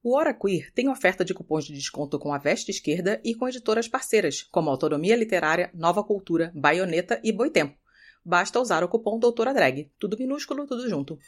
[0.00, 3.48] O Hora Queer tem oferta de cupons de desconto com a Veste Esquerda e com
[3.48, 7.76] editoras parceiras, como Autonomia Literária, Nova Cultura, Baioneta e Boitempo.
[8.24, 9.90] Basta usar o cupom Doutora Drag.
[9.98, 11.18] Tudo minúsculo, tudo junto.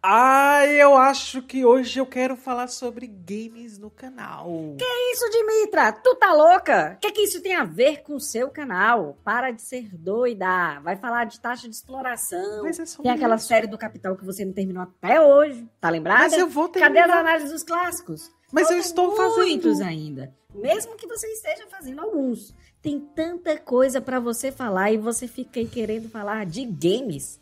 [0.00, 4.46] Ah, eu acho que hoje eu quero falar sobre games no canal.
[4.78, 5.92] Que isso, Dimitra?
[5.92, 6.94] Tu tá louca?
[6.96, 9.18] O que, que isso tem a ver com o seu canal?
[9.24, 10.78] Para de ser doida.
[10.80, 12.62] Vai falar de taxa de exploração.
[12.62, 15.68] Mas é só Tem aquela série do Capital que você não terminou até hoje.
[15.80, 16.22] Tá lembrada?
[16.22, 17.10] Mas eu vou Cadê terminar.
[17.10, 18.30] as análises dos clássicos?
[18.52, 19.46] Mas eu estou fazendo.
[19.46, 20.32] Muitos ainda.
[20.54, 22.54] Mesmo que você esteja fazendo alguns.
[22.80, 27.40] Tem tanta coisa pra você falar e você fica aí querendo falar de games.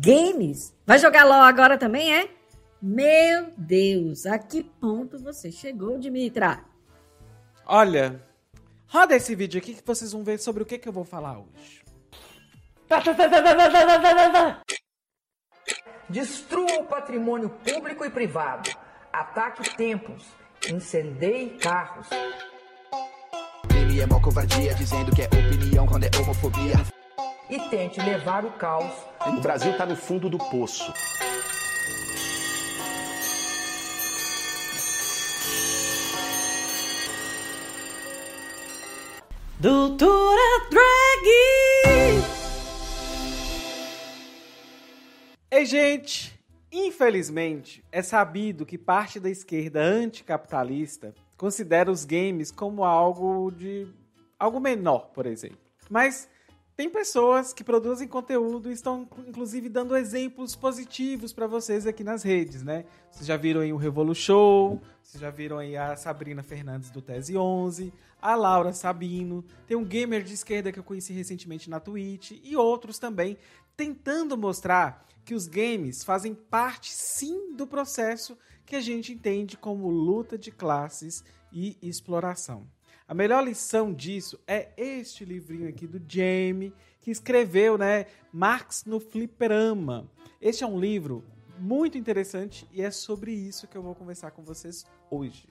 [0.00, 0.74] Games?
[0.86, 2.30] Vai jogar LOL agora também, é?
[2.80, 6.64] Meu Deus, a que ponto você chegou, Dimitra?
[7.66, 8.20] Olha,
[8.88, 11.38] roda esse vídeo aqui que vocês vão ver sobre o que, que eu vou falar
[11.38, 11.82] hoje.
[16.08, 18.70] Destrua o patrimônio público e privado.
[19.12, 20.24] Ataque templos.
[20.70, 22.08] Incendeie carros.
[23.68, 26.91] Crime é mó covardia, dizendo que é opinião quando é homofobia.
[27.52, 28.94] E tente levar o caos.
[29.26, 30.90] O Brasil tá no fundo do poço.
[39.60, 42.24] Doutora Drag!
[45.50, 46.32] Ei, gente!
[46.72, 53.86] Infelizmente, é sabido que parte da esquerda anticapitalista considera os games como algo de.
[54.38, 55.60] algo menor, por exemplo.
[55.90, 56.31] Mas
[56.76, 62.22] tem pessoas que produzem conteúdo e estão, inclusive, dando exemplos positivos para vocês aqui nas
[62.22, 62.84] redes, né?
[63.10, 67.02] Vocês já viram aí o Revolu Show, vocês já viram aí a Sabrina Fernandes do
[67.02, 71.78] Tese 11, a Laura Sabino, tem um gamer de esquerda que eu conheci recentemente na
[71.78, 73.36] Twitch e outros também,
[73.76, 79.90] tentando mostrar que os games fazem parte sim do processo que a gente entende como
[79.90, 81.22] luta de classes
[81.52, 82.66] e exploração.
[83.06, 89.00] A melhor lição disso é este livrinho aqui do Jamie, que escreveu, né, Marx no
[89.00, 90.08] Fliperama.
[90.40, 91.24] Este é um livro
[91.58, 95.48] muito interessante e é sobre isso que eu vou conversar com vocês hoje.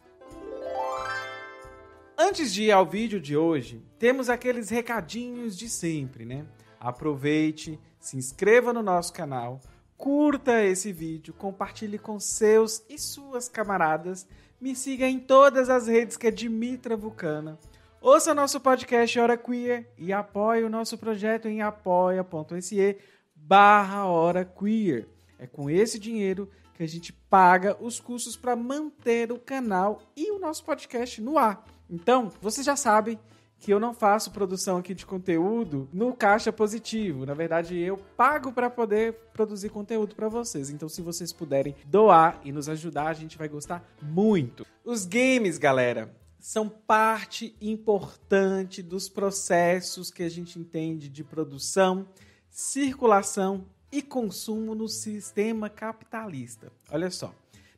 [2.18, 6.46] Antes de ir ao vídeo de hoje, temos aqueles recadinhos de sempre, né?
[6.80, 9.60] Aproveite, se inscreva no nosso canal,
[9.98, 14.26] curta esse vídeo, compartilhe com seus e suas camaradas,
[14.62, 17.58] me siga em todas as redes que é Dimitra Vulcana.
[18.00, 22.98] Ouça nosso podcast Hora Queer e apoie o nosso projeto em apoia.se
[23.36, 25.08] barra Hora Queer.
[25.40, 30.32] É com esse dinheiro que a gente paga os custos para manter o canal e
[30.32, 31.66] o nosso podcast no ar.
[31.90, 33.20] Então, vocês já sabem
[33.62, 37.28] que eu não faço produção aqui de conteúdo no caixa positivo.
[37.28, 40.72] Na verdade, eu pago para poder produzir conteúdo para vocês.
[40.72, 44.66] Então, se vocês puderem doar e nos ajudar, a gente vai gostar muito.
[44.84, 52.08] Os games, galera, são parte importante dos processos que a gente entende de produção,
[52.50, 56.72] circulação e consumo no sistema capitalista.
[56.90, 57.32] Olha só,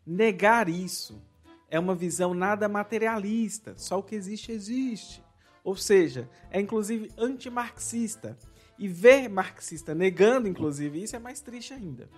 [0.07, 1.21] negar isso
[1.69, 5.21] é uma visão nada materialista, só o que existe existe.
[5.63, 8.37] Ou seja, é inclusive antimarxista.
[8.77, 12.09] E ver marxista negando, inclusive, isso é mais triste ainda.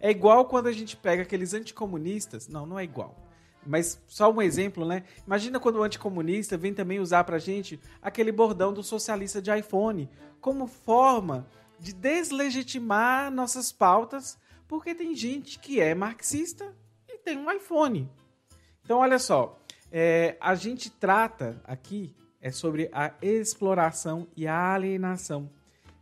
[0.00, 2.48] É igual quando a gente pega aqueles anticomunistas.
[2.48, 3.16] Não, não é igual.
[3.66, 5.04] Mas só um exemplo, né?
[5.26, 10.08] Imagina quando o anticomunista vem também usar pra gente aquele bordão do socialista de iPhone
[10.40, 11.46] como forma
[11.78, 14.38] de deslegitimar nossas pautas,
[14.68, 16.74] porque tem gente que é marxista
[17.08, 18.10] e tem um iPhone.
[18.82, 19.58] Então, olha só,
[19.90, 22.14] é, a gente trata aqui
[22.44, 25.48] é sobre a exploração e a alienação.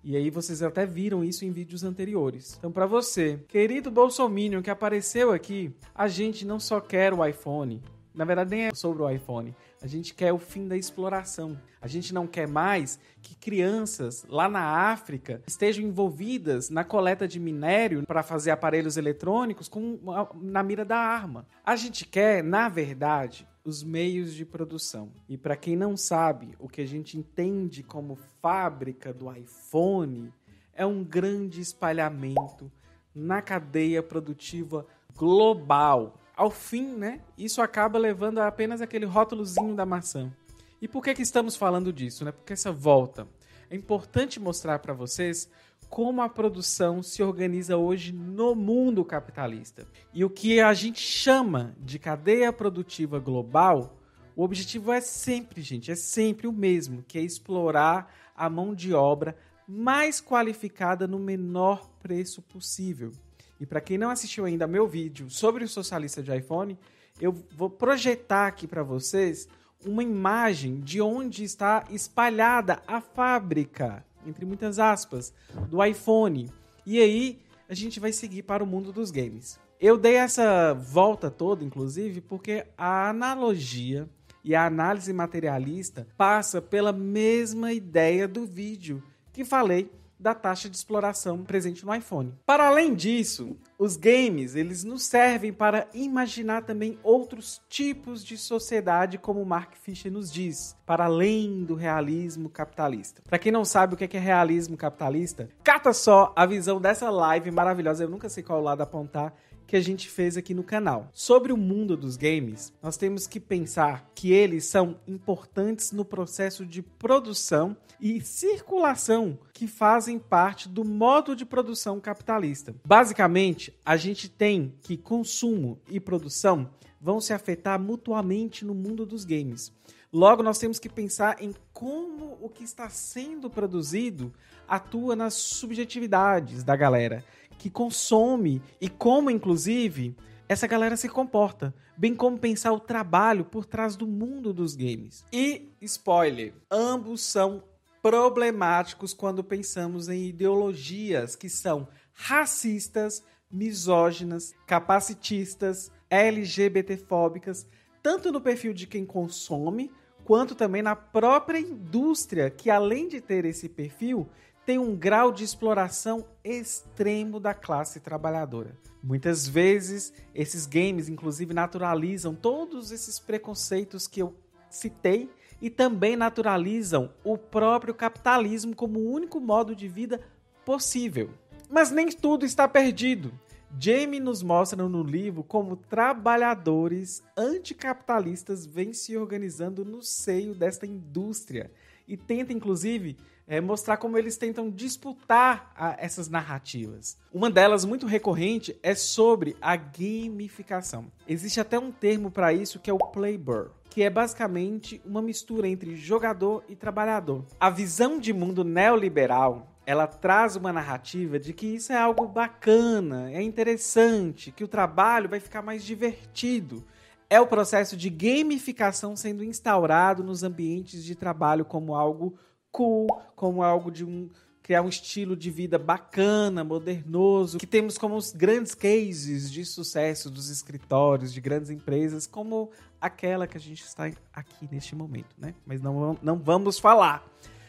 [0.02, 2.56] E aí vocês até viram isso em vídeos anteriores.
[2.58, 7.80] Então, para você, querido Bolsominion que apareceu aqui, a gente não só quer o iPhone.
[8.12, 9.54] Na verdade, nem é sobre o iPhone.
[9.80, 11.56] A gente quer o fim da exploração.
[11.80, 17.38] A gente não quer mais que crianças lá na África estejam envolvidas na coleta de
[17.38, 19.96] minério para fazer aparelhos eletrônicos com,
[20.34, 21.46] na mira da arma.
[21.64, 25.12] A gente quer, na verdade, os meios de produção.
[25.28, 30.32] E para quem não sabe, o que a gente entende como fábrica do iPhone
[30.74, 32.70] é um grande espalhamento
[33.14, 34.86] na cadeia produtiva
[35.16, 36.18] global.
[36.34, 40.32] Ao fim, né, isso acaba levando a apenas aquele rótulozinho da maçã.
[40.80, 42.24] E por que, que estamos falando disso?
[42.24, 42.32] Né?
[42.32, 43.28] Porque essa volta
[43.70, 45.48] é importante mostrar para vocês
[45.92, 49.86] como a produção se organiza hoje no mundo capitalista.
[50.14, 53.94] E o que a gente chama de cadeia produtiva global,
[54.34, 58.94] o objetivo é sempre, gente, é sempre o mesmo, que é explorar a mão de
[58.94, 59.36] obra
[59.68, 63.12] mais qualificada no menor preço possível.
[63.60, 66.78] E para quem não assistiu ainda meu vídeo sobre o socialista de iPhone,
[67.20, 69.46] eu vou projetar aqui para vocês
[69.84, 75.32] uma imagem de onde está espalhada a fábrica entre muitas aspas,
[75.68, 76.50] do iPhone.
[76.84, 79.58] E aí a gente vai seguir para o mundo dos games.
[79.80, 84.08] Eu dei essa volta toda, inclusive, porque a analogia
[84.44, 89.02] e a análise materialista passa pela mesma ideia do vídeo
[89.32, 89.90] que falei
[90.22, 92.32] da taxa de exploração presente no iPhone.
[92.46, 99.18] Para além disso, os games, eles nos servem para imaginar também outros tipos de sociedade,
[99.18, 103.20] como Mark Fisher nos diz, para além do realismo capitalista.
[103.28, 107.50] Para quem não sabe o que é realismo capitalista, cata só a visão dessa live
[107.50, 109.34] maravilhosa, eu nunca sei qual lado apontar,
[109.72, 111.08] que a gente fez aqui no canal.
[111.14, 116.66] Sobre o mundo dos games, nós temos que pensar que eles são importantes no processo
[116.66, 122.74] de produção e circulação que fazem parte do modo de produção capitalista.
[122.84, 126.68] Basicamente, a gente tem que consumo e produção
[127.00, 129.72] vão se afetar mutuamente no mundo dos games.
[130.12, 134.34] Logo, nós temos que pensar em como o que está sendo produzido
[134.68, 137.24] atua nas subjetividades da galera
[137.62, 140.16] que consome e como, inclusive,
[140.48, 145.24] essa galera se comporta, bem como pensar o trabalho por trás do mundo dos games.
[145.32, 147.62] E, spoiler, ambos são
[148.02, 157.64] problemáticos quando pensamos em ideologias que são racistas, misóginas, capacitistas, LGBTfóbicas,
[158.02, 159.88] tanto no perfil de quem consome,
[160.24, 164.28] quanto também na própria indústria, que além de ter esse perfil,
[164.64, 168.76] tem um grau de exploração extremo da classe trabalhadora.
[169.02, 174.34] Muitas vezes, esses games, inclusive, naturalizam todos esses preconceitos que eu
[174.70, 175.28] citei
[175.60, 180.20] e também naturalizam o próprio capitalismo como o único modo de vida
[180.64, 181.30] possível.
[181.68, 183.32] Mas nem tudo está perdido.
[183.80, 191.70] Jamie nos mostra no livro como trabalhadores anticapitalistas vêm se organizando no seio desta indústria
[192.06, 193.16] e tenta, inclusive,
[193.46, 197.16] é, mostrar como eles tentam disputar a, essas narrativas.
[197.32, 201.06] Uma delas, muito recorrente, é sobre a gamificação.
[201.28, 205.68] Existe até um termo para isso que é o playbur, que é basicamente uma mistura
[205.68, 207.44] entre jogador e trabalhador.
[207.58, 213.30] A visão de mundo neoliberal ela traz uma narrativa de que isso é algo bacana,
[213.32, 216.84] é interessante, que o trabalho vai ficar mais divertido.
[217.28, 222.34] É o processo de gamificação sendo instaurado nos ambientes de trabalho como algo
[222.72, 224.28] cool, como algo de um
[224.62, 230.30] criar um estilo de vida bacana, modernoso, que temos como os grandes cases de sucesso
[230.30, 232.70] dos escritórios, de grandes empresas, como
[233.00, 235.52] aquela que a gente está aqui neste momento, né?
[235.66, 237.26] Mas não, não vamos falar.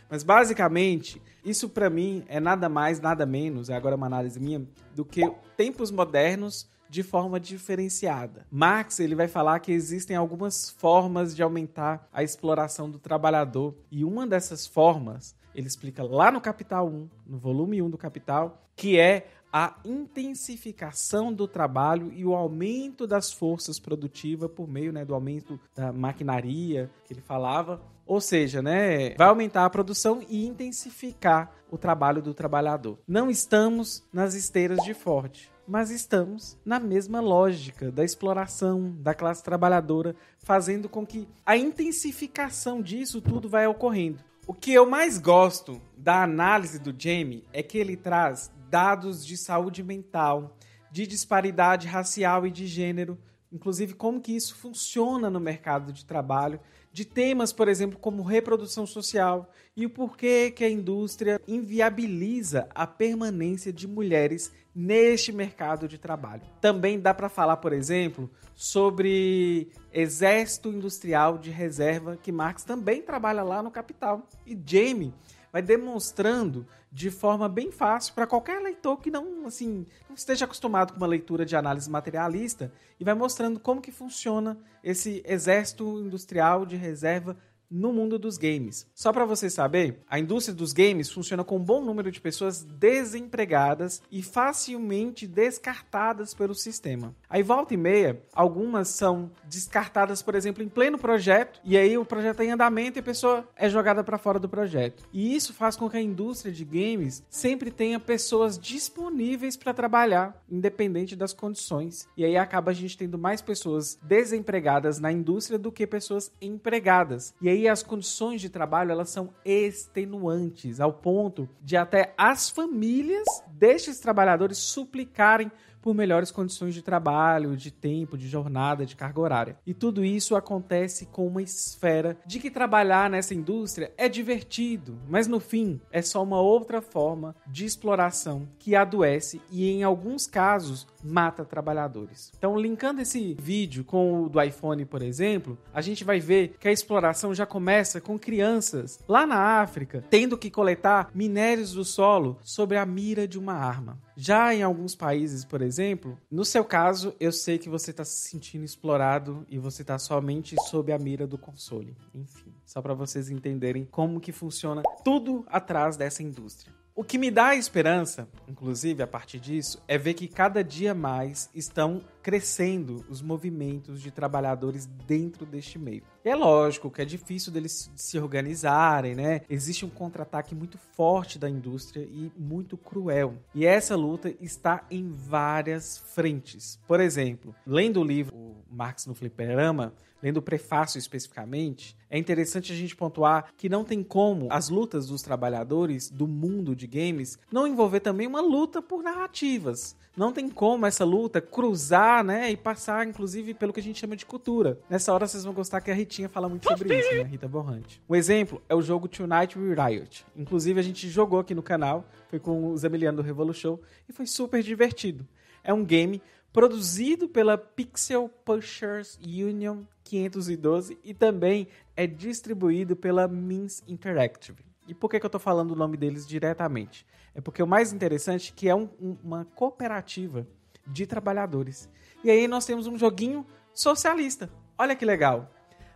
[0.08, 4.64] Mas basicamente, isso para mim é nada mais, nada menos, é agora uma análise minha,
[4.96, 8.46] do que tempos modernos de forma diferenciada.
[8.52, 14.06] Marx ele vai falar que existem algumas formas de aumentar a exploração do trabalhador e
[14.06, 19.00] uma dessas formas ele explica lá no Capital 1, no volume 1 do Capital, que
[19.00, 25.16] é a intensificação do trabalho e o aumento das forças produtivas por meio né, do
[25.16, 27.82] aumento da maquinaria que ele falava.
[28.06, 33.00] Ou seja, né, vai aumentar a produção e intensificar o trabalho do trabalhador.
[33.08, 39.44] Não estamos nas esteiras de Ford mas estamos na mesma lógica da exploração da classe
[39.44, 44.20] trabalhadora, fazendo com que a intensificação disso tudo vai ocorrendo.
[44.46, 49.38] O que eu mais gosto da análise do Jamie é que ele traz dados de
[49.38, 50.58] saúde mental,
[50.92, 53.18] de disparidade racial e de gênero,
[53.52, 56.60] inclusive como que isso funciona no mercado de trabalho,
[56.94, 62.86] de temas, por exemplo, como reprodução social e o porquê que a indústria inviabiliza a
[62.86, 66.44] permanência de mulheres neste mercado de trabalho.
[66.62, 73.42] Também dá para falar, por exemplo, sobre exército industrial de reserva, que Marx também trabalha
[73.42, 74.28] lá no Capital.
[74.46, 75.14] E Jamie
[75.54, 80.92] vai demonstrando de forma bem fácil para qualquer leitor que não assim não esteja acostumado
[80.92, 86.66] com uma leitura de análise materialista e vai mostrando como que funciona esse exército industrial
[86.66, 87.38] de reserva
[87.74, 88.88] no mundo dos games.
[88.94, 92.64] Só para você saber, a indústria dos games funciona com um bom número de pessoas
[92.64, 97.16] desempregadas e facilmente descartadas pelo sistema.
[97.34, 102.06] Aí volta e meia, algumas são descartadas, por exemplo, em pleno projeto, e aí o
[102.06, 105.04] projeto é em andamento e a pessoa é jogada para fora do projeto.
[105.12, 110.40] E isso faz com que a indústria de games sempre tenha pessoas disponíveis para trabalhar,
[110.48, 112.08] independente das condições.
[112.16, 117.34] E aí acaba a gente tendo mais pessoas desempregadas na indústria do que pessoas empregadas.
[117.42, 123.26] E aí as condições de trabalho elas são extenuantes, ao ponto de até as famílias
[123.48, 125.52] destes trabalhadores suplicarem
[125.84, 129.58] por melhores condições de trabalho, de tempo, de jornada, de carga horária.
[129.68, 135.28] E tudo isso acontece com uma esfera de que trabalhar nessa indústria é divertido, mas
[135.28, 140.88] no fim é só uma outra forma de exploração que adoece e em alguns casos
[141.04, 142.32] mata trabalhadores.
[142.38, 146.68] Então, linkando esse vídeo com o do iPhone, por exemplo, a gente vai ver que
[146.68, 152.38] a exploração já começa com crianças lá na África tendo que coletar minérios do solo
[152.42, 153.98] sobre a mira de uma arma.
[154.16, 158.30] Já em alguns países, por exemplo, no seu caso, eu sei que você está se
[158.30, 161.96] sentindo explorado e você está somente sob a mira do console.
[162.14, 166.83] Enfim, só para vocês entenderem como que funciona tudo atrás dessa indústria.
[166.96, 171.50] O que me dá esperança, inclusive a partir disso, é ver que cada dia mais
[171.52, 176.04] estão crescendo os movimentos de trabalhadores dentro deste meio.
[176.24, 179.42] É lógico que é difícil deles se organizarem, né?
[179.50, 183.40] Existe um contra-ataque muito forte da indústria e muito cruel.
[183.56, 186.80] E essa luta está em várias frentes.
[186.88, 192.72] Por exemplo, lendo o livro o Marx no Fliperama, lendo o prefácio especificamente, é interessante
[192.72, 197.38] a gente pontuar que não tem como as lutas dos trabalhadores do mundo de games
[197.52, 199.98] não envolver também uma luta por narrativas.
[200.16, 204.16] Não tem como essa luta cruzar, né, e passar, inclusive, pelo que a gente chama
[204.16, 204.80] de cultura.
[204.88, 208.00] Nessa hora vocês vão gostar que a Ritinha fala muito sobre isso, né, Rita Borrante.
[208.08, 210.24] Um exemplo é o jogo Tonight We Riot.
[210.38, 214.14] Inclusive, a gente jogou aqui no canal, foi com o Zamiliano do Revolu Show, e
[214.14, 215.28] foi super divertido.
[215.64, 216.22] É um game
[216.54, 221.68] produzido pela Pixel Pushers Union 512 e também
[221.98, 224.64] é distribuído pela Means Interactive.
[224.88, 227.08] E por que, que eu estou falando o nome deles diretamente?
[227.34, 230.48] É porque o mais interessante é que é um, um, uma cooperativa
[230.86, 231.90] de trabalhadores.
[232.24, 234.50] E aí nós temos um joguinho socialista.
[234.78, 235.50] Olha que legal.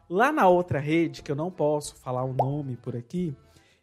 [0.10, 3.36] Lá na outra rede, que eu não posso falar o nome por aqui,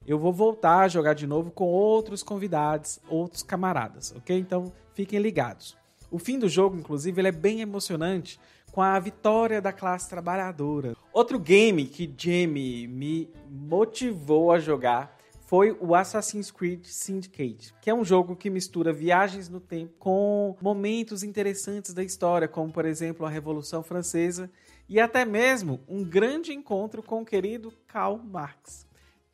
[0.07, 4.37] eu vou voltar a jogar de novo com outros convidados, outros camaradas, ok?
[4.37, 5.77] Então fiquem ligados.
[6.15, 8.39] O fim do jogo, inclusive, ele é bem emocionante
[8.71, 10.95] com a vitória da classe trabalhadora.
[11.13, 17.95] Outro game que Jamie me motivou a jogar foi o Assassin's Creed Syndicate, que é
[17.95, 23.27] um jogo que mistura viagens no tempo com momentos interessantes da história, como por exemplo
[23.27, 24.49] a Revolução Francesa
[24.89, 28.87] e até mesmo um grande encontro com o querido Karl Marx.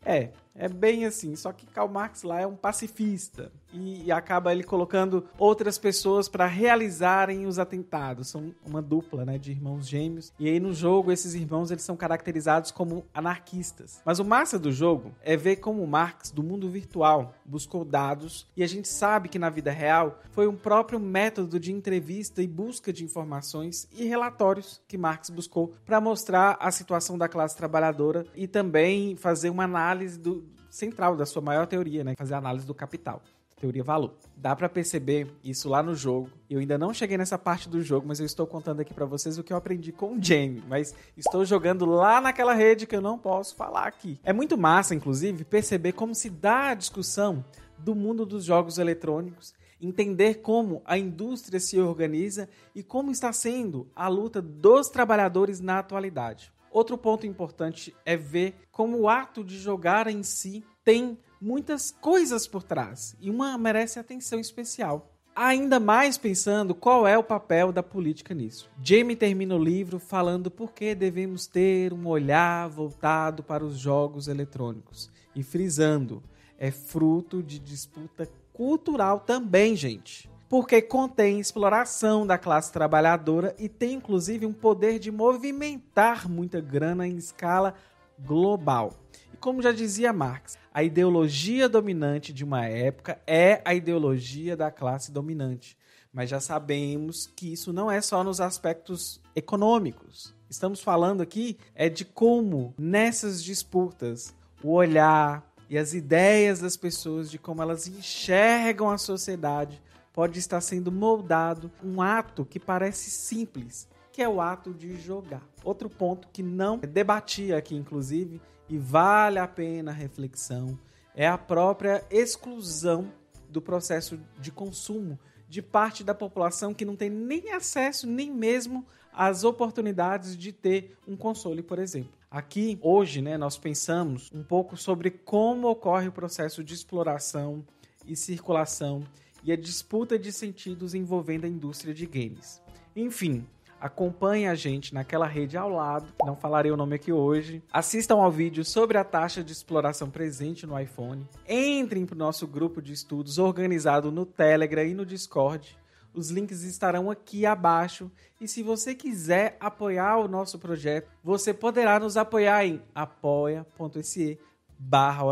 [0.03, 4.53] É, é bem assim, só que Karl Marx lá é um pacifista e, e acaba
[4.53, 8.29] ele colocando outras pessoas para realizarem os atentados.
[8.29, 10.33] São uma dupla, né, de irmãos gêmeos.
[10.39, 14.01] E aí no jogo esses irmãos eles são caracterizados como anarquistas.
[14.05, 18.63] Mas o massa do jogo é ver como Marx do mundo virtual buscou dados e
[18.63, 22.93] a gente sabe que na vida real foi um próprio método de entrevista e busca
[22.93, 28.47] de informações e relatórios que Marx buscou para mostrar a situação da classe trabalhadora e
[28.47, 30.40] também fazer uma análise do,
[30.71, 32.15] central da sua maior teoria, né?
[32.17, 33.23] Fazer a análise do capital.
[33.61, 34.15] Teoria valor.
[34.37, 36.31] Dá para perceber isso lá no jogo.
[36.49, 39.39] Eu ainda não cheguei nessa parte do jogo, mas eu estou contando aqui para vocês
[39.39, 40.63] o que eu aprendi com o Jamie.
[40.67, 44.19] Mas estou jogando lá naquela rede que eu não posso falar aqui.
[44.25, 47.45] É muito massa, inclusive, perceber como se dá a discussão
[47.77, 53.89] do mundo dos jogos eletrônicos entender como a indústria se organiza e como está sendo
[53.97, 56.53] a luta dos trabalhadores na atualidade.
[56.71, 62.47] Outro ponto importante é ver como o ato de jogar em si tem muitas coisas
[62.47, 65.11] por trás e uma merece atenção especial.
[65.35, 68.71] Ainda mais pensando qual é o papel da política nisso.
[68.83, 74.29] Jamie termina o livro falando por que devemos ter um olhar voltado para os jogos
[74.29, 76.23] eletrônicos e frisando:
[76.59, 83.95] é fruto de disputa cultural também, gente porque contém exploração da classe trabalhadora e tem
[83.95, 87.73] inclusive um poder de movimentar muita grana em escala
[88.19, 88.93] global.
[89.33, 94.73] E como já dizia Marx, a ideologia dominante de uma época é a ideologia da
[94.73, 95.79] classe dominante.
[96.13, 100.35] Mas já sabemos que isso não é só nos aspectos econômicos.
[100.51, 107.31] Estamos falando aqui é de como nessas disputas o olhar e as ideias das pessoas
[107.31, 109.81] de como elas enxergam a sociedade
[110.13, 115.43] pode estar sendo moldado um ato que parece simples, que é o ato de jogar.
[115.65, 120.79] Outro ponto que não debati aqui, inclusive, e vale a pena reflexão,
[121.15, 123.13] é a própria exclusão
[123.49, 128.87] do processo de consumo de parte da população que não tem nem acesso nem mesmo
[129.13, 132.13] às oportunidades de ter um console, por exemplo.
[132.31, 137.65] Aqui, hoje, né, nós pensamos um pouco sobre como ocorre o processo de exploração
[138.07, 139.03] e circulação
[139.45, 142.63] e a disputa de sentidos envolvendo a indústria de games.
[142.95, 143.47] Enfim,
[143.81, 147.63] acompanhe a gente naquela rede ao lado, não falarei o nome aqui hoje.
[147.73, 151.27] Assistam ao vídeo sobre a taxa de exploração presente no iPhone.
[151.49, 155.79] Entrem para o nosso grupo de estudos organizado no Telegram e no Discord.
[156.13, 158.11] Os links estarão aqui abaixo.
[158.41, 164.39] E se você quiser apoiar o nosso projeto, você poderá nos apoiar em apoia.se
[164.79, 165.23] barra.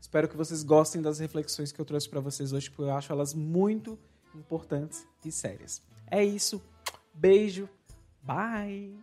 [0.00, 3.12] Espero que vocês gostem das reflexões que eu trouxe para vocês hoje, porque eu acho
[3.12, 3.98] elas muito
[4.34, 5.82] importantes e sérias.
[6.10, 6.62] É isso.
[7.12, 7.68] Beijo.
[8.22, 8.98] Bye.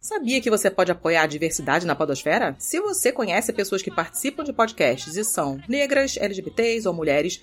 [0.00, 2.54] Sabia que você pode apoiar a diversidade na podosfera?
[2.58, 7.42] Se você conhece pessoas que participam de podcasts e são negras, LGBTs ou mulheres,